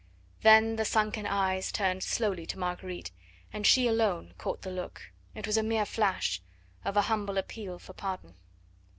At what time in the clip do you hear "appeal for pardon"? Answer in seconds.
7.37-8.33